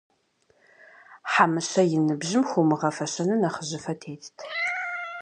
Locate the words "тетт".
4.01-4.37